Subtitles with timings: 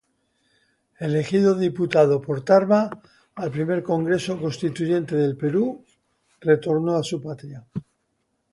[1.07, 2.81] Elegido diputado por Tarma
[3.41, 5.85] al primer Congreso Constituyente del Perú,
[6.49, 7.63] retornó a su patria.